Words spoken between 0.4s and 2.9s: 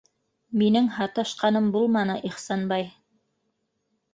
Минең һаташҡаным булманы, Ихсанбай.